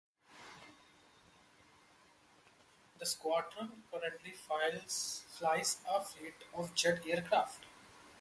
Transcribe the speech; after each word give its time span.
The 2.97 3.05
squadron 3.05 3.83
currently 3.91 4.31
flies 4.31 5.21
a 5.87 6.01
fleet 6.03 6.33
of 6.55 6.73
jet 6.73 7.05
aircraft. 7.07 7.65